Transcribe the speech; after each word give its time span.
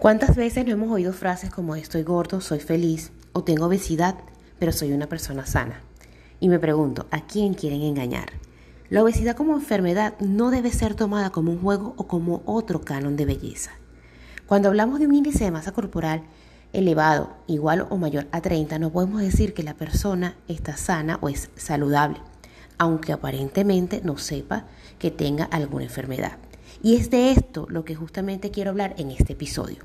¿Cuántas 0.00 0.34
veces 0.34 0.64
no 0.64 0.72
hemos 0.72 0.90
oído 0.90 1.12
frases 1.12 1.50
como 1.50 1.76
estoy 1.76 2.04
gordo, 2.04 2.40
soy 2.40 2.58
feliz 2.58 3.12
o 3.34 3.44
tengo 3.44 3.66
obesidad, 3.66 4.14
pero 4.58 4.72
soy 4.72 4.94
una 4.94 5.08
persona 5.08 5.44
sana? 5.44 5.82
Y 6.40 6.48
me 6.48 6.58
pregunto, 6.58 7.06
¿a 7.10 7.26
quién 7.26 7.52
quieren 7.52 7.82
engañar? 7.82 8.32
La 8.88 9.02
obesidad 9.02 9.36
como 9.36 9.52
enfermedad 9.52 10.14
no 10.18 10.50
debe 10.50 10.72
ser 10.72 10.94
tomada 10.94 11.28
como 11.28 11.52
un 11.52 11.60
juego 11.60 11.92
o 11.98 12.06
como 12.06 12.40
otro 12.46 12.80
canon 12.80 13.16
de 13.16 13.26
belleza. 13.26 13.72
Cuando 14.46 14.68
hablamos 14.70 15.00
de 15.00 15.06
un 15.06 15.16
índice 15.16 15.44
de 15.44 15.50
masa 15.50 15.72
corporal 15.72 16.22
elevado, 16.72 17.36
igual 17.46 17.86
o 17.90 17.98
mayor 17.98 18.26
a 18.32 18.40
30, 18.40 18.78
no 18.78 18.88
podemos 18.88 19.20
decir 19.20 19.52
que 19.52 19.64
la 19.64 19.74
persona 19.74 20.34
está 20.48 20.78
sana 20.78 21.18
o 21.20 21.28
es 21.28 21.50
saludable, 21.56 22.22
aunque 22.78 23.12
aparentemente 23.12 24.00
no 24.02 24.16
sepa 24.16 24.64
que 24.98 25.10
tenga 25.10 25.44
alguna 25.44 25.84
enfermedad. 25.84 26.38
Y 26.82 26.96
es 26.96 27.10
de 27.10 27.32
esto 27.32 27.66
lo 27.68 27.84
que 27.84 27.94
justamente 27.94 28.50
quiero 28.50 28.70
hablar 28.70 28.94
en 28.98 29.10
este 29.10 29.34
episodio, 29.34 29.78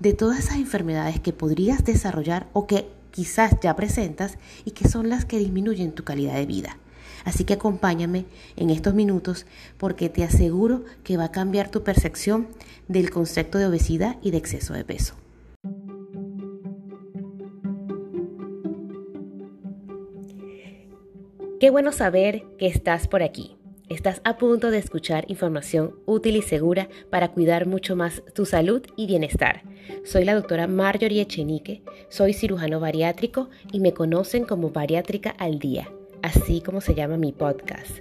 de 0.00 0.12
todas 0.12 0.38
esas 0.38 0.56
enfermedades 0.56 1.20
que 1.20 1.32
podrías 1.32 1.84
desarrollar 1.84 2.48
o 2.52 2.66
que 2.66 2.88
quizás 3.10 3.56
ya 3.62 3.76
presentas 3.76 4.38
y 4.64 4.72
que 4.72 4.88
son 4.88 5.08
las 5.08 5.24
que 5.24 5.38
disminuyen 5.38 5.92
tu 5.92 6.04
calidad 6.04 6.34
de 6.34 6.46
vida. 6.46 6.78
Así 7.24 7.44
que 7.44 7.54
acompáñame 7.54 8.26
en 8.56 8.70
estos 8.70 8.94
minutos 8.94 9.46
porque 9.78 10.08
te 10.08 10.24
aseguro 10.24 10.84
que 11.04 11.16
va 11.16 11.24
a 11.24 11.32
cambiar 11.32 11.70
tu 11.70 11.82
percepción 11.82 12.48
del 12.88 13.10
concepto 13.10 13.58
de 13.58 13.66
obesidad 13.66 14.16
y 14.22 14.30
de 14.30 14.38
exceso 14.38 14.74
de 14.74 14.84
peso. 14.84 15.14
Qué 21.60 21.70
bueno 21.70 21.92
saber 21.92 22.44
que 22.58 22.66
estás 22.66 23.08
por 23.08 23.22
aquí. 23.22 23.56
Estás 23.90 24.22
a 24.24 24.38
punto 24.38 24.70
de 24.70 24.78
escuchar 24.78 25.26
información 25.28 25.96
útil 26.06 26.36
y 26.36 26.42
segura 26.42 26.88
para 27.10 27.32
cuidar 27.32 27.66
mucho 27.66 27.96
más 27.96 28.22
tu 28.34 28.46
salud 28.46 28.82
y 28.96 29.06
bienestar. 29.06 29.62
Soy 30.04 30.24
la 30.24 30.34
doctora 30.34 30.66
Marjorie 30.66 31.20
Echenique, 31.20 31.82
soy 32.08 32.32
cirujano 32.32 32.80
bariátrico 32.80 33.50
y 33.72 33.80
me 33.80 33.92
conocen 33.92 34.46
como 34.46 34.70
Bariátrica 34.70 35.30
al 35.30 35.58
Día, 35.58 35.92
así 36.22 36.62
como 36.62 36.80
se 36.80 36.94
llama 36.94 37.18
mi 37.18 37.32
podcast. 37.32 37.98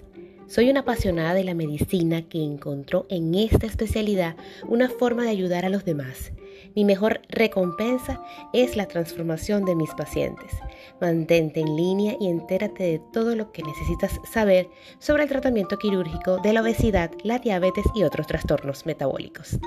Soy 0.47 0.69
una 0.69 0.81
apasionada 0.81 1.33
de 1.33 1.43
la 1.43 1.53
medicina 1.53 2.21
que 2.21 2.41
encontró 2.41 3.05
en 3.09 3.35
esta 3.35 3.65
especialidad 3.65 4.37
una 4.65 4.87
forma 4.89 5.23
de 5.23 5.31
ayudar 5.31 5.65
a 5.65 5.69
los 5.69 5.83
demás 5.83 6.31
mi 6.75 6.85
mejor 6.85 7.21
recompensa 7.29 8.21
es 8.51 8.75
la 8.75 8.87
transformación 8.87 9.65
de 9.65 9.75
mis 9.75 9.91
pacientes. 9.91 10.51
Mantente 10.99 11.59
en 11.59 11.75
línea 11.75 12.15
y 12.19 12.27
entérate 12.27 12.83
de 12.83 13.01
todo 13.11 13.35
lo 13.35 13.51
que 13.51 13.63
necesitas 13.63 14.19
saber 14.31 14.69
sobre 14.99 15.23
el 15.23 15.29
tratamiento 15.29 15.77
quirúrgico 15.77 16.37
de 16.37 16.53
la 16.53 16.61
obesidad, 16.61 17.11
la 17.23 17.39
diabetes 17.39 17.85
y 17.95 18.03
otros 18.03 18.27
trastornos 18.27 18.85
metabólicos. 18.85 19.59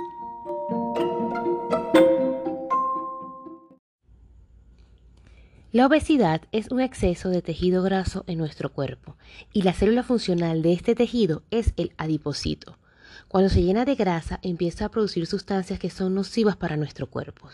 La 5.72 5.84
obesidad 5.84 6.40
es 6.52 6.70
un 6.70 6.80
exceso 6.80 7.28
de 7.28 7.42
tejido 7.42 7.82
graso 7.82 8.24
en 8.26 8.38
nuestro 8.38 8.72
cuerpo 8.72 9.16
y 9.52 9.60
la 9.60 9.74
célula 9.74 10.02
funcional 10.02 10.62
de 10.62 10.72
este 10.72 10.94
tejido 10.94 11.42
es 11.50 11.74
el 11.76 11.92
adipocito. 11.98 12.78
Cuando 13.28 13.50
se 13.50 13.62
llena 13.62 13.84
de 13.84 13.94
grasa, 13.94 14.38
empieza 14.42 14.84
a 14.86 14.90
producir 14.90 15.26
sustancias 15.26 15.78
que 15.78 15.90
son 15.90 16.14
nocivas 16.14 16.56
para 16.56 16.76
nuestro 16.76 17.08
cuerpo. 17.08 17.50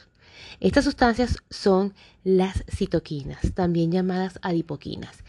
Estas 0.60 0.84
sustancias 0.84 1.38
son 1.50 1.94
las 2.24 2.64
citoquinas, 2.68 3.52
también 3.54 3.90
llamadas 3.90 4.38
adipoquinas. 4.42 5.24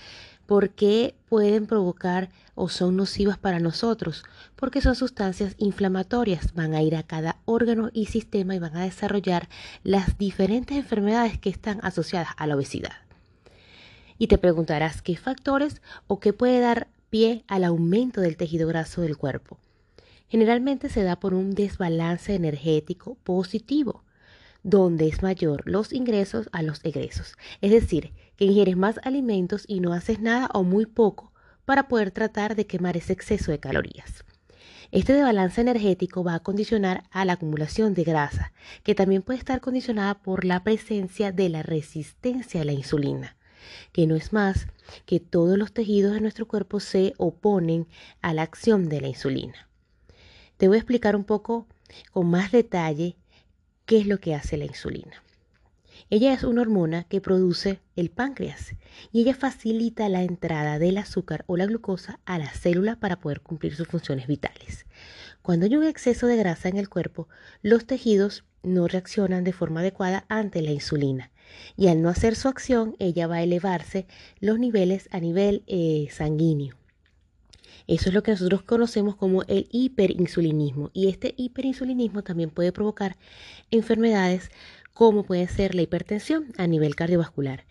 ¿Por 0.46 0.72
qué 0.72 1.16
pueden 1.30 1.68
provocar 1.68 2.30
o 2.54 2.68
son 2.68 2.98
nocivas 2.98 3.38
para 3.38 3.60
nosotros? 3.60 4.24
Porque 4.56 4.82
son 4.82 4.96
sustancias 4.96 5.56
inflamatorias, 5.58 6.54
van 6.54 6.74
a 6.74 6.82
ir 6.82 6.96
a 6.96 7.04
cada 7.04 7.38
órgano 7.46 7.90
y 7.94 8.08
sistema 8.08 8.54
y 8.54 8.60
van 8.60 8.76
a 8.76 8.84
desarrollar 8.84 9.48
las 9.84 10.18
diferentes 10.18 10.78
enfermedades 10.78 11.40
que 11.40 11.50
están 11.50 11.80
asociadas 11.82 12.30
a 12.38 12.46
la 12.46 12.56
obesidad. 12.56 12.92
Y 14.18 14.28
te 14.28 14.38
preguntarás 14.38 15.02
qué 15.02 15.16
factores 15.16 15.82
o 16.08 16.20
qué 16.20 16.34
puede 16.34 16.60
dar 16.60 16.88
pie 17.10 17.44
al 17.48 17.64
aumento 17.64 18.22
del 18.22 18.38
tejido 18.38 18.68
graso 18.68 19.02
del 19.02 19.18
cuerpo 19.18 19.58
generalmente 20.28 20.90
se 20.90 21.04
da 21.04 21.20
por 21.20 21.34
un 21.34 21.52
desbalance 21.52 22.34
energético 22.36 23.16
positivo, 23.24 24.04
donde 24.64 25.08
es 25.08 25.22
mayor 25.22 25.64
los 25.66 25.94
ingresos 25.94 26.50
a 26.52 26.64
los 26.64 26.84
egresos. 26.84 27.36
Es 27.62 27.72
decir, 27.72 28.14
que 28.36 28.46
ingieres 28.46 28.78
más 28.78 29.00
alimentos 29.04 29.66
y 29.68 29.80
no 29.80 29.94
haces 29.94 30.20
nada 30.20 30.50
o 30.54 30.64
muy 30.64 30.86
poco 30.86 31.34
para 31.66 31.88
poder 31.88 32.12
tratar 32.12 32.56
de 32.56 32.66
quemar 32.66 32.98
ese 32.98 33.14
exceso 33.14 33.52
de 33.52 33.60
calorías. 33.60 34.24
Este 34.92 35.14
desbalance 35.14 35.60
energético 35.60 36.24
va 36.24 36.36
a 36.36 36.42
condicionar 36.42 37.04
a 37.10 37.26
la 37.26 37.34
acumulación 37.34 37.96
de 37.96 38.04
grasa, 38.04 38.54
que 38.84 38.94
también 38.94 39.24
puede 39.24 39.40
estar 39.40 39.60
condicionada 39.60 40.22
por 40.22 40.46
la 40.46 40.64
presencia 40.64 41.32
de 41.32 41.50
la 41.50 41.64
resistencia 41.64 42.62
a 42.62 42.64
la 42.64 42.74
insulina, 42.74 43.36
que 43.92 44.06
no 44.06 44.16
es 44.16 44.34
más 44.34 44.68
que 45.06 45.20
todos 45.20 45.58
los 45.58 45.74
tejidos 45.74 46.14
de 46.14 46.22
nuestro 46.22 46.48
cuerpo 46.48 46.80
se 46.80 47.14
oponen 47.18 47.88
a 48.22 48.34
la 48.34 48.44
acción 48.44 48.88
de 48.88 49.02
la 49.02 49.08
insulina. 49.08 49.68
Te 50.58 50.68
voy 50.68 50.78
a 50.78 50.80
explicar 50.80 51.16
un 51.16 51.24
poco 51.24 51.68
con 52.12 52.30
más 52.30 52.52
detalle 52.52 53.16
qué 53.86 54.00
es 54.00 54.08
lo 54.08 54.20
que 54.20 54.36
hace 54.36 54.58
la 54.58 54.66
insulina. 54.66 55.24
Ella 56.10 56.34
es 56.34 56.44
una 56.44 56.62
hormona 56.62 57.06
que 57.06 57.22
produce 57.22 57.80
el 57.96 58.10
páncreas 58.10 58.74
y 59.12 59.22
ella 59.22 59.34
facilita 59.34 60.10
la 60.10 60.24
entrada 60.24 60.80
del 60.80 60.98
azúcar 60.98 61.44
o 61.48 61.58
la 61.58 61.66
glucosa 61.66 62.20
a 62.26 62.38
la 62.38 62.52
célula 62.52 62.98
para 63.00 63.20
poder 63.20 63.42
cumplir 63.42 63.76
sus 63.76 63.88
funciones 63.88 64.28
vitales. 64.28 64.86
Cuando 65.42 65.66
hay 65.66 65.76
un 65.76 65.84
exceso 65.84 66.28
de 66.28 66.38
grasa 66.38 66.70
en 66.70 66.78
el 66.78 66.90
cuerpo, 66.90 67.28
los 67.62 67.86
tejidos 67.86 68.44
no 68.64 68.88
reaccionan 68.88 69.44
de 69.44 69.54
forma 69.54 69.82
adecuada 69.82 70.26
ante 70.30 70.62
la 70.62 70.72
insulina 70.72 71.32
y 71.76 71.88
al 71.88 72.02
no 72.02 72.10
hacer 72.10 72.36
su 72.36 72.48
acción, 72.48 72.96
ella 73.00 73.28
va 73.28 73.38
a 73.38 73.44
elevarse 73.44 74.08
los 74.40 74.60
niveles 74.60 75.10
a 75.12 75.20
nivel 75.20 75.64
eh, 75.68 76.08
sanguíneo. 76.12 76.76
Eso 77.88 78.10
es 78.10 78.16
lo 78.16 78.24
que 78.24 78.32
nosotros 78.32 78.64
conocemos 78.64 79.16
como 79.16 79.44
el 79.44 79.68
hiperinsulinismo. 79.72 80.92
Y 80.94 81.10
este 81.10 81.34
hiperinsulinismo 81.38 82.24
también 82.24 82.50
puede 82.50 82.72
provocar 82.72 83.18
enfermedades 83.72 84.52
como 84.94 85.24
puede 85.24 85.48
ser 85.48 85.76
la 85.76 85.82
hipertensión 85.82 86.54
a 86.58 86.68
nivel 86.68 86.96
cardiovascular. 86.96 87.66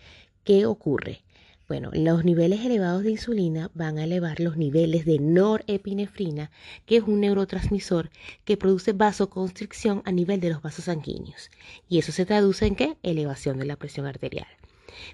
¿Qué 0.45 0.67
ocurre? 0.67 1.23
Bueno, 1.69 1.91
los 1.95 2.25
niveles 2.25 2.65
elevados 2.67 3.03
de 3.03 3.13
insulina 3.13 3.71
van 3.73 3.97
a 3.97 4.05
elevar 4.05 4.41
los 4.41 4.57
niveles 4.57 5.07
de 5.07 5.19
norepinefrina, 5.19 6.51
que 6.85 6.97
es 6.97 7.05
un 7.05 7.21
neurotransmisor 7.21 8.11
que 8.45 8.57
produce 8.59 8.93
vasoconstricción 8.93 10.03
a 10.05 10.13
nivel 10.13 10.41
de 10.41 10.51
los 10.51 10.61
vasos 10.61 10.85
sanguíneos. 10.85 11.51
Y 11.89 11.99
eso 11.99 12.13
se 12.13 12.27
traduce 12.27 12.67
en 12.67 12.75
qué? 12.75 12.97
Elevación 13.03 13.59
de 13.59 13.65
la 13.65 13.77
presión 13.77 14.07
arterial. 14.07 14.49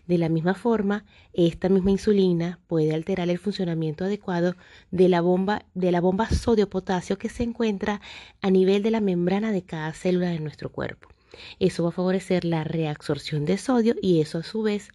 De 0.07 0.19
la 0.19 0.29
misma 0.29 0.55
forma, 0.55 1.05
esta 1.33 1.69
misma 1.69 1.91
insulina 1.91 2.59
puede 2.67 2.95
alterar 2.95 3.29
el 3.29 3.39
funcionamiento 3.39 4.05
adecuado 4.05 4.55
de 4.91 5.09
la 5.09 5.21
bomba, 5.21 5.65
de 5.75 5.93
la 5.93 6.01
bomba 6.01 6.29
sodio-potasio 6.29 7.19
que 7.19 7.29
se 7.29 7.43
encuentra 7.43 8.01
a 8.41 8.51
nivel 8.51 8.83
de 8.83 8.91
la 8.91 9.01
membrana 9.01 9.53
de 9.53 9.63
cada 9.63 9.93
célula 9.93 10.31
de 10.31 10.41
nuestro 10.41 10.71
cuerpo. 10.71 11.09
Eso 11.59 11.83
va 11.83 11.91
a 11.91 11.93
favorecer 11.93 12.45
la 12.45 12.65
reabsorción 12.65 13.45
de 13.45 13.59
sodio 13.59 13.95
y 14.01 14.21
eso 14.21 14.39
a 14.39 14.43
su 14.43 14.63
vez 14.63 14.91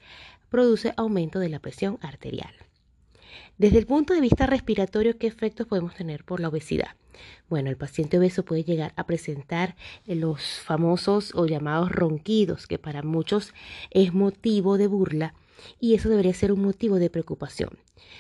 produce 0.50 0.94
aumento 0.98 1.40
de 1.40 1.50
la 1.50 1.60
presión 1.60 1.98
arterial. 2.02 2.54
Desde 3.58 3.78
el 3.78 3.86
punto 3.86 4.16
de 4.16 4.22
vista 4.22 4.48
respiratorio, 4.48 5.18
¿qué 5.20 5.28
efectos 5.28 5.68
podemos 5.68 5.94
tener 5.94 6.24
por 6.24 6.40
la 6.40 6.50
obesidad? 6.50 6.96
Bueno, 7.50 7.70
el 7.70 7.78
paciente 7.78 8.18
obeso 8.18 8.44
puede 8.44 8.64
llegar 8.64 8.94
a 8.96 9.06
presentar 9.06 9.76
los 10.08 10.42
famosos 10.42 11.34
o 11.36 11.46
llamados 11.46 11.92
ronquidos, 11.92 12.66
que 12.66 12.80
para 12.80 13.04
muchos 13.04 13.54
es 13.92 14.12
motivo 14.12 14.80
de 14.80 14.88
burla 14.88 15.36
y 15.80 15.94
eso 15.94 16.10
debería 16.10 16.34
ser 16.34 16.52
un 16.52 16.64
motivo 16.64 16.98
de 16.98 17.12
preocupación, 17.12 17.78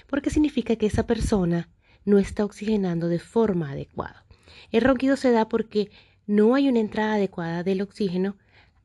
porque 0.07 0.29
significa 0.29 0.75
que 0.75 0.85
esa 0.85 1.07
persona 1.07 1.67
no 2.05 2.19
está 2.19 2.45
oxigenando 2.45 3.07
de 3.07 3.19
forma 3.19 3.72
adecuada. 3.72 4.25
El 4.72 4.81
ronquido 4.81 5.17
se 5.17 5.31
da 5.31 5.49
porque 5.49 5.89
no 6.27 6.53
hay 6.53 6.69
una 6.69 6.79
entrada 6.79 7.16
adecuada 7.16 7.63
del 7.63 7.81
oxígeno 7.81 8.37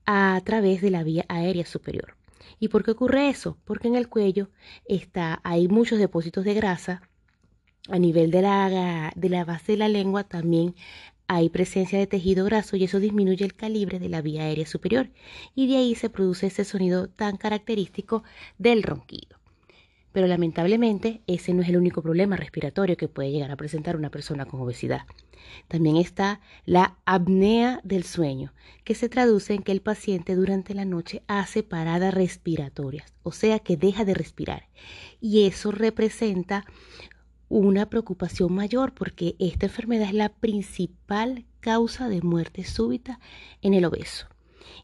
a 0.07 0.41
través 0.45 0.81
de 0.81 0.91
la 0.91 1.03
vía 1.03 1.27
aérea 1.29 1.67
superior. 1.67 2.18
¿Y 2.61 2.69
por 2.69 2.85
qué 2.85 2.93
ocurre 2.93 3.29
eso? 3.29 3.59
Porque 3.65 3.89
en 3.89 3.97
el 3.97 4.09
cuello 4.09 4.51
está, 4.87 5.41
hay 5.45 5.69
muchos 5.69 5.99
depósitos 5.99 6.45
de 6.45 6.55
grasa. 6.55 7.03
A 7.89 7.99
nivel 7.99 8.31
de 8.31 8.43
la, 8.43 9.13
de 9.17 9.29
la 9.29 9.45
base 9.45 9.73
de 9.73 9.79
la 9.79 9.89
lengua 9.89 10.25
también 10.25 10.75
hay 11.27 11.51
presencia 11.51 11.99
de 11.99 12.07
tejido 12.07 12.45
graso 12.47 12.77
y 12.77 12.85
eso 12.85 13.01
disminuye 13.01 13.45
el 13.45 13.55
calibre 13.55 13.99
de 13.99 14.09
la 14.09 14.23
vía 14.23 14.43
aérea 14.45 14.67
superior 14.67 15.11
y 15.55 15.69
de 15.69 15.77
ahí 15.77 15.95
se 15.95 16.11
produce 16.11 16.47
ese 16.49 16.65
sonido 16.65 17.09
tan 17.09 17.37
característico 17.37 18.25
del 18.59 18.83
ronquido. 18.83 19.38
Pero 20.13 20.27
lamentablemente 20.27 21.23
ese 21.27 21.53
no 21.55 21.63
es 21.63 21.69
el 21.69 21.77
único 21.77 22.03
problema 22.03 22.37
respiratorio 22.37 22.97
que 22.97 23.09
puede 23.09 23.31
llegar 23.31 23.51
a 23.51 23.57
presentar 23.57 23.97
una 23.97 24.11
persona 24.11 24.47
con 24.47 24.61
obesidad. 24.61 25.03
También 25.69 25.97
está 25.97 26.41
la 26.65 26.99
apnea 27.05 27.81
del 27.85 28.05
sueño, 28.05 28.53
que 28.85 28.95
se 28.95 29.09
traduce 29.09 29.55
en 29.55 29.63
que 29.63 29.73
el 29.73 29.81
paciente 29.81 30.35
durante 30.35 30.75
la 30.75 30.85
noche 30.85 31.23
hace 31.27 31.63
paradas 31.63 32.15
respiratorias, 32.15 33.13
o 33.23 33.33
sea 33.33 33.59
que 33.59 33.77
deja 33.77 34.05
de 34.05 34.15
respirar. 34.15 34.69
Y 35.21 35.47
eso 35.47 35.71
representa 35.71 36.65
una 37.49 37.89
preocupación 37.89 38.53
mayor 38.53 38.93
porque 38.93 39.37
esta 39.39 39.67
enfermedad 39.67 40.09
es 40.09 40.15
la 40.15 40.29
principal 40.29 41.47
causa 41.61 42.09
de 42.09 42.23
muerte 42.23 42.65
súbita 42.65 43.21
en 43.63 43.75
el 43.75 43.85
obeso. 43.85 44.27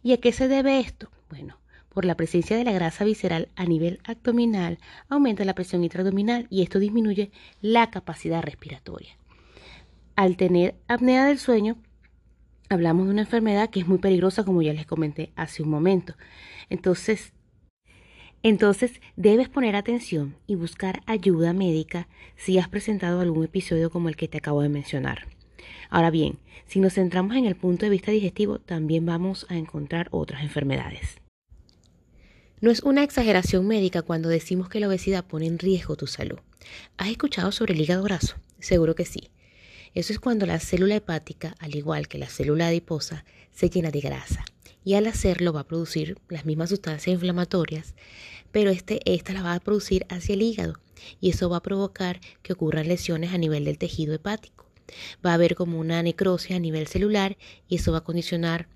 ¿Y 0.03 0.12
a 0.12 0.19
qué 0.19 0.32
se 0.32 0.49
debe 0.49 0.81
esto? 0.81 1.11
Por 1.94 2.05
la 2.05 2.17
presencia 2.17 2.56
de 2.56 2.64
la 2.64 2.73
grasa 2.73 3.05
visceral 3.05 3.49
a 3.55 3.64
nivel 3.67 4.00
abdominal 4.02 4.79
aumenta 5.08 5.44
la 5.44 5.55
presión 5.55 5.85
intraabdominal 5.85 6.49
y 6.50 6.62
esto 6.62 6.81
disminuye 6.81 7.31
la 7.62 7.88
capacidad 7.93 8.43
respiratoria. 8.43 9.17
Al 10.17 10.37
tener 10.37 10.75
apnea 10.88 11.25
del 11.25 11.38
sueño, 11.38 11.76
hablamos 12.69 13.06
de 13.06 13.12
una 13.12 13.23
enfermedad 13.23 13.70
que 13.70 13.79
es 13.79 13.87
muy 13.87 13.99
peligrosa 13.99 14.44
como 14.44 14.61
ya 14.61 14.73
les 14.73 14.87
comenté 14.87 15.32
hace 15.37 15.62
un 15.62 15.69
momento. 15.69 16.14
Entonces, 16.69 17.32
entonces 18.43 19.00
debes 19.14 19.49
poner 19.49 19.76
atención 19.76 20.35
y 20.49 20.56
buscar 20.56 21.00
ayuda 21.06 21.52
médica 21.52 22.08
si 22.35 22.58
has 22.58 22.69
presentado 22.69 23.20
algún 23.20 23.44
episodio 23.44 23.91
como 23.91 24.08
el 24.08 24.17
que 24.17 24.26
te 24.26 24.38
acabo 24.38 24.62
de 24.62 24.69
mencionar. 24.69 25.29
Ahora 25.91 26.11
bien, 26.11 26.41
si 26.67 26.81
nos 26.81 26.94
centramos 26.94 27.37
en 27.37 27.44
el 27.44 27.55
punto 27.55 27.87
de 27.87 27.91
vista 27.91 28.11
digestivo, 28.11 28.58
también 28.58 29.06
vamos 29.06 29.46
a 29.49 29.56
encontrar 29.56 30.08
otras 30.11 30.43
enfermedades. 30.43 31.24
No 32.65 32.71
es 32.71 32.83
una 32.83 33.03
exageración 33.03 33.67
médica 33.67 34.01
cuando 34.01 34.31
decimos 34.31 34.71
que 34.71 34.81
la 34.81 34.89
obesidad 34.89 35.27
pone 35.27 35.45
en 35.45 35.59
riesgo 35.59 35.97
tu 35.97 36.07
salud. 36.07 36.39
¿Has 36.97 37.11
escuchado 37.11 37.53
sobre 37.53 37.75
el 37.75 37.81
hígado 37.83 38.03
graso? 38.03 38.37
Seguro 38.59 38.95
que 38.95 39.05
sí. 39.05 39.29
Eso 39.93 40.15
es 40.15 40.19
cuando 40.19 40.47
la 40.47 40.59
célula 40.59 40.97
hepática, 40.97 41.55
al 41.59 41.77
igual 41.77 42.09
que 42.09 42.17
la 42.17 42.31
célula 42.31 42.69
adiposa, 42.69 43.27
se 43.53 43.69
llena 43.69 43.91
de 43.91 44.01
grasa. 44.01 44.47
Y 44.83 44.95
al 44.95 45.07
hacerlo 45.07 45.53
va 45.53 45.61
a 45.61 45.67
producir 45.67 46.17
las 46.31 46.47
mismas 46.47 46.71
sustancias 46.71 47.13
inflamatorias, 47.13 47.95
pero 48.51 48.71
este, 48.71 48.99
esta 49.05 49.35
la 49.35 49.43
va 49.43 49.53
a 49.53 49.61
producir 49.61 50.07
hacia 50.09 50.33
el 50.33 50.41
hígado. 50.41 50.81
Y 51.21 51.29
eso 51.29 51.51
va 51.51 51.59
a 51.59 51.63
provocar 51.63 52.19
que 52.43 52.55
ocurran 52.55 52.89
lesiones 52.89 53.35
a 53.35 53.37
nivel 53.37 53.67
del 53.67 53.77
tejido 53.77 54.15
hepático. 54.15 54.65
Va 55.23 55.33
a 55.33 55.35
haber 55.35 55.55
como 55.55 55.79
una 55.79 56.03
necrosis 56.03 56.57
a 56.57 56.61
nivel 56.61 56.87
celular 56.87 57.37
y 57.69 57.77
eso 57.77 57.93
va 57.93 57.99
a 57.99 58.05
condicionar 58.05 58.69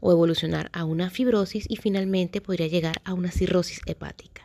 o 0.00 0.12
evolucionar 0.12 0.70
a 0.72 0.84
una 0.84 1.10
fibrosis 1.10 1.66
y 1.68 1.76
finalmente 1.76 2.40
podría 2.40 2.66
llegar 2.66 3.00
a 3.04 3.14
una 3.14 3.30
cirrosis 3.30 3.80
hepática. 3.86 4.42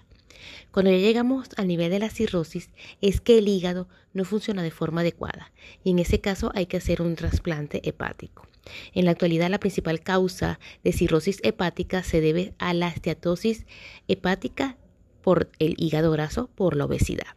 Cuando 0.72 0.92
ya 0.92 0.98
llegamos 0.98 1.48
al 1.56 1.68
nivel 1.68 1.90
de 1.90 2.00
la 2.00 2.10
cirrosis 2.10 2.70
es 3.02 3.22
que 3.22 3.38
el 3.38 3.48
hígado 3.48 3.88
no 4.14 4.26
funciona 4.26 4.62
de 4.62 4.72
forma 4.72 5.02
adecuada 5.02 5.52
y 5.84 5.92
en 5.92 6.00
ese 6.00 6.20
caso 6.20 6.52
hay 6.54 6.66
que 6.66 6.78
hacer 6.78 7.02
un 7.02 7.16
trasplante 7.16 7.88
hepático. 7.88 8.48
En 8.94 9.06
la 9.06 9.12
actualidad 9.12 9.50
la 9.50 9.60
principal 9.60 10.02
causa 10.02 10.60
de 10.84 10.92
cirrosis 10.92 11.40
hepática 11.44 12.04
se 12.04 12.20
debe 12.20 12.54
a 12.58 12.74
la 12.74 12.90
esteatosis 12.90 13.66
hepática 14.08 14.78
por 15.22 15.50
el 15.60 15.76
hígado 15.78 16.12
graso 16.12 16.50
por 16.56 16.76
la 16.76 16.86
obesidad. 16.86 17.36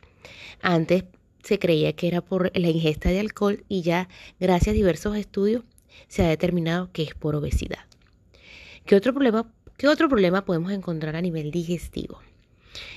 Antes 0.60 1.04
se 1.42 1.58
creía 1.58 1.92
que 1.92 2.08
era 2.08 2.20
por 2.20 2.50
la 2.58 2.68
ingesta 2.68 3.10
de 3.10 3.20
alcohol 3.20 3.64
y 3.68 3.82
ya 3.82 4.08
gracias 4.40 4.72
a 4.72 4.76
diversos 4.76 5.16
estudios 5.16 5.62
se 6.06 6.24
ha 6.24 6.28
determinado 6.28 6.90
que 6.92 7.02
es 7.02 7.14
por 7.14 7.34
obesidad. 7.34 7.84
¿Qué 8.86 8.96
otro 8.96 9.12
problema, 9.12 9.52
qué 9.76 9.88
otro 9.88 10.08
problema 10.08 10.44
podemos 10.44 10.72
encontrar 10.72 11.16
a 11.16 11.20
nivel 11.20 11.50
digestivo? 11.50 12.20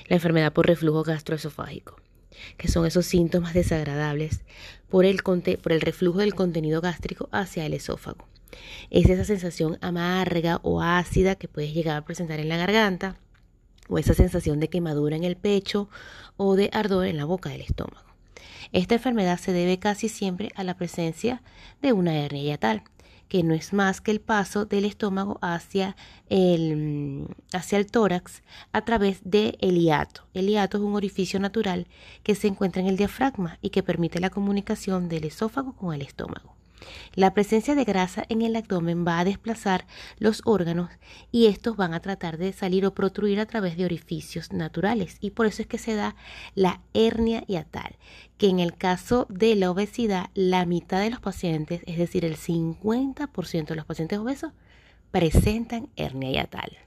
La 0.08 0.16
enfermedad 0.16 0.52
por 0.52 0.66
reflujo 0.66 1.02
gastroesofágico, 1.02 1.96
que 2.56 2.68
son 2.68 2.86
esos 2.86 3.06
síntomas 3.06 3.54
desagradables 3.54 4.44
por 4.88 5.04
el, 5.04 5.22
por 5.22 5.72
el 5.72 5.80
reflujo 5.80 6.18
del 6.18 6.34
contenido 6.34 6.80
gástrico 6.80 7.28
hacia 7.32 7.66
el 7.66 7.74
esófago. 7.74 8.26
Es 8.90 9.08
esa 9.08 9.24
sensación 9.24 9.78
amarga 9.80 10.60
o 10.62 10.82
ácida 10.82 11.34
que 11.34 11.48
puedes 11.48 11.72
llegar 11.72 11.96
a 11.96 12.04
presentar 12.04 12.40
en 12.40 12.48
la 12.48 12.56
garganta, 12.56 13.16
o 13.88 13.98
esa 13.98 14.14
sensación 14.14 14.60
de 14.60 14.68
quemadura 14.68 15.16
en 15.16 15.24
el 15.24 15.36
pecho 15.36 15.88
o 16.36 16.56
de 16.56 16.70
ardor 16.72 17.06
en 17.06 17.16
la 17.16 17.24
boca 17.24 17.50
del 17.50 17.62
estómago. 17.62 18.06
Esta 18.72 18.94
enfermedad 18.94 19.38
se 19.38 19.52
debe 19.52 19.78
casi 19.78 20.08
siempre 20.08 20.50
a 20.54 20.64
la 20.64 20.76
presencia 20.76 21.42
de 21.82 21.92
una 21.92 22.14
hernia 22.14 22.42
yatal, 22.42 22.84
que 23.32 23.42
no 23.42 23.54
es 23.54 23.72
más 23.72 24.02
que 24.02 24.10
el 24.10 24.20
paso 24.20 24.66
del 24.66 24.84
estómago 24.84 25.38
hacia 25.40 25.96
el, 26.28 27.34
hacia 27.54 27.78
el 27.78 27.86
tórax 27.86 28.42
a 28.72 28.84
través 28.84 29.20
del 29.24 29.56
hiato. 29.58 30.26
El 30.34 30.48
hiato 30.48 30.76
es 30.76 30.82
un 30.82 30.94
orificio 30.94 31.40
natural 31.40 31.86
que 32.24 32.34
se 32.34 32.48
encuentra 32.48 32.82
en 32.82 32.88
el 32.88 32.98
diafragma 32.98 33.58
y 33.62 33.70
que 33.70 33.82
permite 33.82 34.20
la 34.20 34.28
comunicación 34.28 35.08
del 35.08 35.24
esófago 35.24 35.74
con 35.74 35.94
el 35.94 36.02
estómago. 36.02 36.61
La 37.14 37.34
presencia 37.34 37.74
de 37.74 37.84
grasa 37.84 38.24
en 38.28 38.42
el 38.42 38.56
abdomen 38.56 39.06
va 39.06 39.18
a 39.18 39.24
desplazar 39.24 39.86
los 40.18 40.42
órganos 40.44 40.90
y 41.30 41.46
estos 41.46 41.76
van 41.76 41.94
a 41.94 42.00
tratar 42.00 42.38
de 42.38 42.52
salir 42.52 42.86
o 42.86 42.94
protruir 42.94 43.40
a 43.40 43.46
través 43.46 43.76
de 43.76 43.84
orificios 43.84 44.52
naturales 44.52 45.16
y 45.20 45.30
por 45.30 45.46
eso 45.46 45.62
es 45.62 45.68
que 45.68 45.78
se 45.78 45.94
da 45.94 46.16
la 46.54 46.80
hernia 46.94 47.44
hiatal, 47.46 47.96
que 48.38 48.48
en 48.48 48.60
el 48.60 48.76
caso 48.76 49.26
de 49.28 49.54
la 49.54 49.70
obesidad 49.70 50.30
la 50.34 50.66
mitad 50.66 51.00
de 51.00 51.10
los 51.10 51.20
pacientes, 51.20 51.82
es 51.86 51.98
decir, 51.98 52.24
el 52.24 52.36
50% 52.36 53.66
de 53.66 53.76
los 53.76 53.86
pacientes 53.86 54.18
obesos, 54.18 54.52
presentan 55.10 55.88
hernia 55.96 56.30
hiatal. 56.30 56.78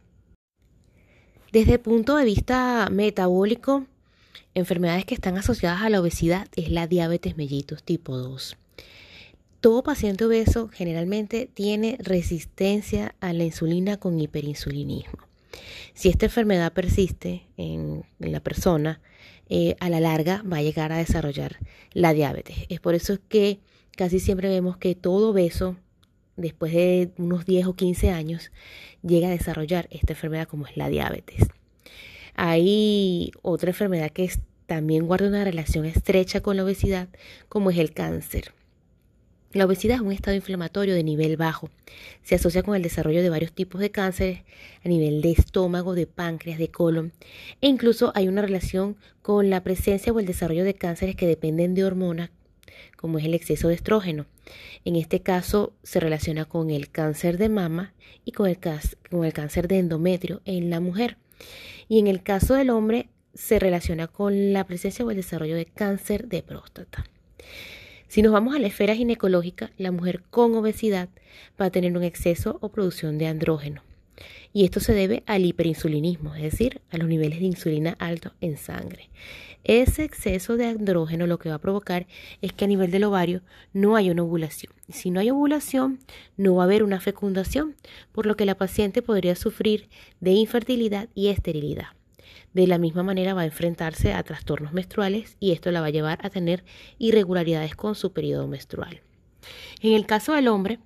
Desde 1.51 1.73
el 1.73 1.79
punto 1.79 2.17
de 2.17 2.25
vista 2.25 2.89
metabólico, 2.91 3.85
enfermedades 4.55 5.05
que 5.05 5.15
están 5.15 5.37
asociadas 5.37 5.83
a 5.83 5.89
la 5.89 6.01
obesidad 6.01 6.47
es 6.55 6.69
la 6.69 6.87
diabetes 6.87 7.37
mellitus 7.37 7.83
tipo 7.83 8.17
2. 8.17 8.57
Todo 9.65 9.81
paciente 9.81 10.23
obeso 10.25 10.69
generalmente 10.71 11.49
tiene 11.51 11.97
resistencia 11.99 13.15
a 13.19 13.33
la 13.33 13.45
insulina 13.45 13.97
con 13.97 14.19
hiperinsulinismo. 14.19 15.17
Si 15.95 16.07
esta 16.07 16.27
enfermedad 16.27 16.71
persiste 16.71 17.47
en, 17.57 18.03
la 18.19 18.41
persona, 18.41 19.01
eh, 19.49 19.75
a 19.79 19.89
la 19.89 19.99
larga 19.99 20.43
va 20.43 20.57
a 20.57 20.61
llegar 20.61 20.91
a 20.91 20.97
desarrollar 20.97 21.57
la 21.93 22.13
diabetes. 22.13 22.57
Es 22.69 22.79
por 22.79 22.93
eso 22.93 23.17
que 23.27 23.57
casi 23.97 24.19
siempre 24.19 24.49
vemos 24.49 24.77
que 24.77 24.93
todo 24.93 25.31
obeso, 25.31 25.77
después 26.35 26.71
de 26.71 27.09
unos 27.17 27.47
10 27.47 27.65
o 27.65 27.75
15 27.75 28.11
años, 28.11 28.51
llega 29.01 29.29
a 29.29 29.31
desarrollar 29.31 29.87
esta 29.89 30.13
enfermedad 30.13 30.47
como 30.47 30.67
es 30.67 30.77
la 30.77 30.89
diabetes. 30.89 31.47
Hay 32.35 33.31
otra 33.41 33.71
enfermedad 33.71 34.11
que 34.11 34.29
también 34.67 35.07
guarda 35.07 35.27
una 35.27 35.43
relación 35.43 35.85
estrecha 35.85 36.41
con 36.41 36.55
la 36.55 36.65
obesidad, 36.65 37.09
como 37.49 37.71
es 37.71 37.79
el 37.79 37.93
cáncer. 37.93 38.53
La 39.55 39.65
obesidad 39.65 39.95
es 39.95 40.01
un 40.01 40.11
estado 40.11 40.35
inflamatorio 40.35 40.95
de 40.95 41.03
nivel 41.05 41.37
bajo. 41.37 41.69
Se 42.23 42.35
asocia 42.35 42.61
con 42.61 42.75
el 42.75 42.81
desarrollo 42.81 43.21
de 43.21 43.29
varios 43.29 43.53
tipos 43.53 43.79
de 43.79 43.89
cánceres 43.89 44.41
a 44.83 44.89
nivel 44.89 45.21
de 45.21 45.31
estómago, 45.31 45.95
de 45.95 46.07
páncreas, 46.07 46.59
de 46.59 46.67
colon. 46.67 47.13
E 47.61 47.69
incluso 47.69 48.11
hay 48.15 48.27
una 48.27 48.41
relación 48.41 48.97
con 49.21 49.49
la 49.49 49.63
presencia 49.63 50.11
o 50.11 50.19
el 50.19 50.25
desarrollo 50.25 50.65
de 50.65 50.73
cánceres 50.73 51.15
que 51.15 51.25
dependen 51.25 51.73
de 51.73 51.85
hormonas, 51.85 52.31
como 52.97 53.17
es 53.17 53.23
el 53.23 53.33
exceso 53.33 53.69
de 53.69 53.75
estrógeno. 53.75 54.25
En 54.83 54.97
este 54.97 55.21
caso 55.21 55.71
se 55.83 56.01
relaciona 56.01 56.43
con 56.43 56.69
el 56.69 56.91
cáncer 56.91 57.37
de 57.37 57.47
mama 57.47 57.93
y 58.25 58.33
con 58.33 58.49
el, 58.49 58.59
con 59.09 59.23
el 59.23 59.31
cáncer 59.31 59.69
de 59.69 59.79
endometrio 59.79 60.41
en 60.43 60.69
la 60.69 60.81
mujer. 60.81 61.15
Y 61.87 61.99
en 61.99 62.07
el 62.07 62.23
caso 62.23 62.55
del 62.55 62.71
hombre 62.71 63.07
se 63.33 63.57
relaciona 63.59 64.07
con 64.07 64.51
la 64.51 64.67
presencia 64.67 65.05
o 65.05 65.11
el 65.11 65.15
desarrollo 65.15 65.55
de 65.55 65.65
cáncer 65.65 66.27
de 66.27 66.43
próstata. 66.43 67.05
Si 68.15 68.21
nos 68.21 68.31
vamos 68.31 68.55
a 68.55 68.59
la 68.59 68.67
esfera 68.67 68.95
ginecológica, 68.95 69.71
la 69.77 69.91
mujer 69.91 70.23
con 70.29 70.55
obesidad 70.55 71.09
va 71.59 71.65
a 71.65 71.69
tener 71.69 71.97
un 71.97 72.03
exceso 72.05 72.59
o 72.61 72.69
producción 72.69 73.17
de 73.17 73.27
andrógeno. 73.27 73.81
Y 74.53 74.63
esto 74.63 74.79
se 74.79 74.93
debe 74.93 75.23
al 75.25 75.43
hiperinsulinismo, 75.43 76.33
es 76.33 76.43
decir, 76.43 76.79
a 76.91 76.97
los 76.97 77.09
niveles 77.09 77.39
de 77.39 77.45
insulina 77.47 77.97
altos 77.99 78.31
en 78.39 78.55
sangre. 78.55 79.09
Ese 79.65 80.05
exceso 80.05 80.55
de 80.55 80.67
andrógeno 80.67 81.27
lo 81.27 81.39
que 81.39 81.49
va 81.49 81.55
a 81.55 81.59
provocar 81.59 82.07
es 82.41 82.53
que 82.53 82.63
a 82.63 82.69
nivel 82.69 82.89
del 82.89 83.03
ovario 83.03 83.41
no 83.73 83.97
hay 83.97 84.09
una 84.09 84.23
ovulación. 84.23 84.71
Si 84.87 85.11
no 85.11 85.19
hay 85.19 85.29
ovulación, 85.29 85.99
no 86.37 86.55
va 86.55 86.63
a 86.63 86.67
haber 86.67 86.83
una 86.83 87.01
fecundación, 87.01 87.75
por 88.13 88.27
lo 88.27 88.37
que 88.37 88.45
la 88.45 88.55
paciente 88.55 89.01
podría 89.01 89.35
sufrir 89.35 89.89
de 90.21 90.31
infertilidad 90.31 91.09
y 91.15 91.27
esterilidad. 91.27 91.87
De 92.55 92.67
la 92.67 92.77
misma 92.77 93.03
manera 93.03 93.33
va 93.33 93.41
a 93.41 93.45
enfrentarse 93.45 94.13
a 94.13 94.23
trastornos 94.23 94.71
menstruales 94.71 95.35
y 95.41 95.51
esto 95.51 95.71
la 95.71 95.81
va 95.81 95.87
a 95.87 95.89
llevar 95.89 96.25
a 96.25 96.29
tener 96.29 96.63
irregularidades 96.97 97.75
con 97.75 97.95
su 97.95 98.13
periodo 98.13 98.47
menstrual. 98.47 99.01
En 99.81 99.91
el 99.91 100.05
caso 100.05 100.31
del 100.31 100.47
hombre, 100.47 100.79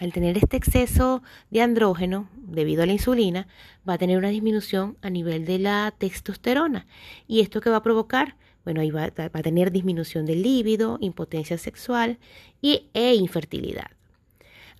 al 0.00 0.12
tener 0.12 0.36
este 0.36 0.56
exceso 0.56 1.22
de 1.48 1.62
andrógeno 1.62 2.28
debido 2.34 2.82
a 2.82 2.86
la 2.86 2.92
insulina, 2.92 3.46
va 3.88 3.92
a 3.92 3.98
tener 3.98 4.18
una 4.18 4.30
disminución 4.30 4.96
a 5.00 5.10
nivel 5.10 5.44
de 5.44 5.60
la 5.60 5.94
testosterona. 5.96 6.88
¿Y 7.28 7.38
esto 7.38 7.60
que 7.60 7.70
va 7.70 7.76
a 7.76 7.82
provocar? 7.84 8.34
Bueno, 8.64 8.80
ahí 8.80 8.90
va, 8.90 9.04
a 9.04 9.42
tener 9.42 9.70
disminución 9.70 10.26
del 10.26 10.42
líbido, 10.42 10.98
impotencia 11.00 11.56
sexual 11.56 12.18
y, 12.60 12.88
e 12.94 13.14
infertilidad. 13.14 13.92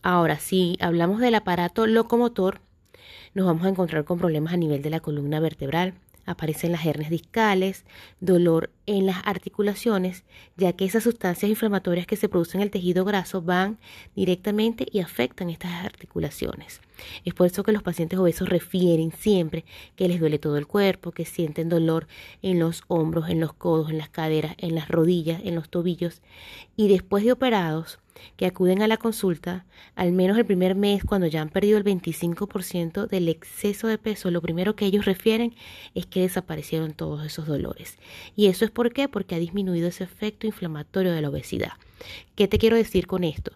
Ahora, 0.03 0.41
si 0.41 0.77
hablamos 0.81 1.21
del 1.21 1.37
aparato 1.37 1.87
locomotor, 1.87 2.63
nos 3.35 3.47
vamos 3.47 3.65
a 3.65 3.69
encontrar 3.69 4.05
con 4.05 4.19
problemas 4.19 4.53
a 4.53 4.57
nivel 4.57 4.83
de 4.83 4.91
la 4.91 5.01
columna 5.01 5.41
vertebral. 5.41 5.95
Aparecen 6.27 6.73
las 6.73 6.85
hernias 6.85 7.11
discales, 7.11 7.85
dolor 8.21 8.71
en 8.87 9.07
las 9.07 9.19
articulaciones, 9.25 10.25
ya 10.57 10.73
que 10.75 10.85
esas 10.85 11.03
sustancias 11.03 11.49
inflamatorias 11.49 12.07
que 12.07 12.17
se 12.17 12.29
producen 12.29 12.61
en 12.61 12.65
el 12.65 12.71
tejido 12.71 13.05
graso 13.05 13.43
van 13.43 13.79
directamente 14.15 14.87
y 14.91 15.01
afectan 15.01 15.51
estas 15.51 15.85
articulaciones. 15.85 16.81
Es 17.25 17.35
por 17.35 17.47
eso 17.47 17.63
que 17.63 17.73
los 17.73 17.83
pacientes 17.83 18.19
obesos 18.19 18.49
refieren 18.49 19.13
siempre 19.13 19.65
que 19.97 20.09
les 20.09 20.21
duele 20.21 20.39
todo 20.39 20.57
el 20.57 20.67
cuerpo, 20.67 21.13
que 21.13 21.25
sienten 21.25 21.69
dolor 21.69 22.07
en 22.43 22.59
los 22.59 22.83
hombros, 22.89 23.29
en 23.29 23.41
los 23.41 23.53
codos, 23.53 23.91
en 23.91 23.99
las 23.99 24.09
caderas, 24.09 24.55
en 24.59 24.75
las 24.75 24.89
rodillas, 24.89 25.41
en 25.45 25.55
los 25.55 25.69
tobillos. 25.69 26.23
Y 26.77 26.89
después 26.89 27.25
de 27.25 27.33
operados, 27.33 27.99
que 28.37 28.47
acuden 28.47 28.83
a 28.83 28.89
la 28.89 28.97
consulta, 28.97 29.65
al 29.95 30.13
menos 30.13 30.39
el 30.39 30.45
primer 30.45 30.75
mes, 30.75 31.05
cuando 31.05 31.27
ya 31.27 31.41
han 31.41 31.49
perdido 31.49 31.79
el 31.79 31.85
25% 31.85 33.07
del 33.07 33.29
exceso 33.29 33.87
de 33.89 33.99
peso, 33.99 34.31
lo 34.31 34.43
primero 34.43 34.77
que 34.77 34.87
ellos 34.87 35.05
refieren 35.05 35.55
es 35.95 36.07
que 36.07 36.21
desaparecieron 36.21 36.93
todos 36.93 37.25
esos 37.25 37.47
dolores. 37.47 37.99
¿Y 38.37 38.47
eso 38.47 38.65
es 38.65 38.71
por 38.71 38.93
qué? 38.93 39.09
Porque 39.09 39.35
ha 39.35 39.39
disminuido 39.39 39.89
ese 39.89 40.05
efecto 40.05 40.47
inflamatorio 40.47 41.13
de 41.13 41.23
la 41.23 41.29
obesidad. 41.29 41.73
¿Qué 42.35 42.49
te 42.49 42.59
quiero 42.59 42.77
decir 42.77 43.07
con 43.07 43.25
esto? 43.25 43.53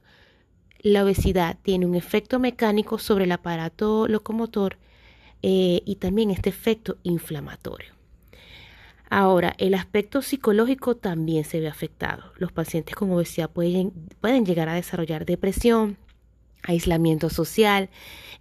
La 0.84 1.02
obesidad 1.02 1.56
tiene 1.62 1.86
un 1.86 1.94
efecto 1.94 2.38
mecánico 2.38 2.98
sobre 2.98 3.24
el 3.24 3.32
aparato 3.32 4.06
locomotor 4.06 4.76
eh, 5.42 5.80
y 5.86 5.96
también 5.96 6.30
este 6.30 6.50
efecto 6.50 6.98
inflamatorio. 7.04 7.94
Ahora, 9.08 9.54
el 9.56 9.72
aspecto 9.72 10.20
psicológico 10.20 10.94
también 10.94 11.44
se 11.44 11.58
ve 11.58 11.68
afectado. 11.68 12.34
Los 12.36 12.52
pacientes 12.52 12.94
con 12.96 13.10
obesidad 13.12 13.48
pueden, 13.48 13.92
pueden 14.20 14.44
llegar 14.44 14.68
a 14.68 14.74
desarrollar 14.74 15.24
depresión, 15.24 15.96
aislamiento 16.62 17.30
social 17.30 17.88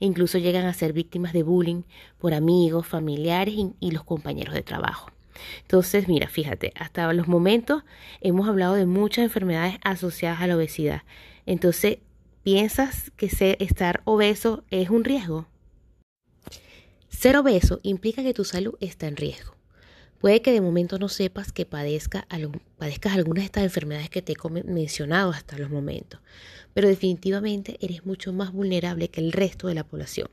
e 0.02 0.06
incluso 0.06 0.38
llegan 0.38 0.66
a 0.66 0.74
ser 0.74 0.92
víctimas 0.92 1.32
de 1.32 1.44
bullying 1.44 1.84
por 2.20 2.34
amigos, 2.34 2.86
familiares 2.86 3.54
y, 3.56 3.72
y 3.80 3.92
los 3.92 4.04
compañeros 4.04 4.54
de 4.54 4.64
trabajo. 4.64 5.10
Entonces, 5.62 6.10
mira, 6.10 6.28
fíjate, 6.28 6.74
hasta 6.76 7.14
los 7.14 7.30
momentos 7.30 7.86
hemos 8.20 8.50
hablado 8.50 8.74
de 8.74 8.86
muchas 8.86 9.24
enfermedades 9.24 9.78
asociadas 9.86 10.42
a 10.42 10.48
la 10.48 10.58
obesidad. 10.58 11.04
Entonces, 11.46 12.00
¿piensas 12.44 13.12
que 13.16 13.30
estar 13.60 14.02
obeso 14.06 14.64
es 14.70 14.90
un 14.90 15.06
riesgo? 15.06 15.48
Ser 17.10 17.38
obeso 17.38 17.80
implica 17.84 18.22
que 18.22 18.34
tu 18.34 18.44
salud 18.44 18.76
está 18.82 19.08
en 19.08 19.16
riesgo. 19.16 19.56
Puede 20.20 20.42
que 20.42 20.52
de 20.52 20.62
momento 20.62 21.00
no 21.00 21.10
sepas 21.10 21.52
que 21.52 21.66
padezca, 21.66 22.28
padezcas 22.78 23.14
algunas 23.14 23.44
de 23.44 23.46
estas 23.46 23.64
enfermedades 23.64 24.10
que 24.10 24.22
te 24.22 24.34
he 24.34 24.64
mencionado 24.64 25.32
hasta 25.32 25.58
los 25.58 25.70
momentos, 25.70 26.22
pero 26.74 26.88
definitivamente 26.88 27.78
eres 27.82 28.06
mucho 28.06 28.32
más 28.34 28.52
vulnerable 28.52 29.10
que 29.10 29.22
el 29.22 29.32
resto 29.32 29.68
de 29.68 29.76
la 29.76 29.84
población. 29.86 30.30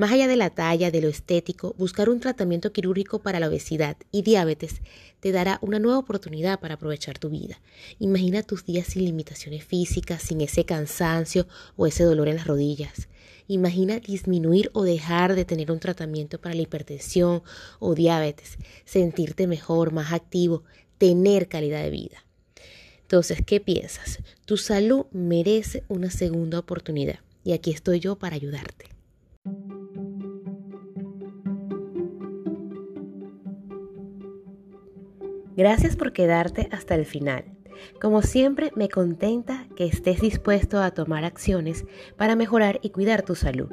Más 0.00 0.12
allá 0.12 0.28
de 0.28 0.36
la 0.36 0.48
talla, 0.48 0.90
de 0.90 1.02
lo 1.02 1.08
estético, 1.08 1.74
buscar 1.76 2.08
un 2.08 2.20
tratamiento 2.20 2.72
quirúrgico 2.72 3.18
para 3.18 3.38
la 3.38 3.48
obesidad 3.48 3.98
y 4.10 4.22
diabetes 4.22 4.80
te 5.20 5.30
dará 5.30 5.58
una 5.60 5.78
nueva 5.78 5.98
oportunidad 5.98 6.58
para 6.58 6.76
aprovechar 6.76 7.18
tu 7.18 7.28
vida. 7.28 7.60
Imagina 7.98 8.42
tus 8.42 8.64
días 8.64 8.86
sin 8.86 9.04
limitaciones 9.04 9.62
físicas, 9.62 10.22
sin 10.22 10.40
ese 10.40 10.64
cansancio 10.64 11.46
o 11.76 11.86
ese 11.86 12.04
dolor 12.04 12.28
en 12.28 12.36
las 12.36 12.46
rodillas. 12.46 13.08
Imagina 13.46 14.00
disminuir 14.00 14.70
o 14.72 14.84
dejar 14.84 15.34
de 15.34 15.44
tener 15.44 15.70
un 15.70 15.80
tratamiento 15.80 16.40
para 16.40 16.54
la 16.54 16.62
hipertensión 16.62 17.42
o 17.78 17.94
diabetes, 17.94 18.56
sentirte 18.86 19.46
mejor, 19.46 19.92
más 19.92 20.14
activo, 20.14 20.64
tener 20.96 21.46
calidad 21.46 21.82
de 21.82 21.90
vida. 21.90 22.24
Entonces, 23.02 23.40
¿qué 23.44 23.60
piensas? 23.60 24.20
Tu 24.46 24.56
salud 24.56 25.04
merece 25.12 25.84
una 25.88 26.10
segunda 26.10 26.58
oportunidad 26.58 27.18
y 27.44 27.52
aquí 27.52 27.70
estoy 27.70 28.00
yo 28.00 28.16
para 28.16 28.36
ayudarte. 28.36 28.99
Gracias 35.60 35.94
por 35.94 36.14
quedarte 36.14 36.70
hasta 36.72 36.94
el 36.94 37.04
final. 37.04 37.44
Como 38.00 38.22
siempre, 38.22 38.72
me 38.76 38.88
contenta 38.88 39.66
que 39.76 39.84
estés 39.84 40.22
dispuesto 40.22 40.80
a 40.80 40.92
tomar 40.92 41.26
acciones 41.26 41.84
para 42.16 42.34
mejorar 42.34 42.80
y 42.82 42.88
cuidar 42.88 43.20
tu 43.20 43.34
salud. 43.34 43.68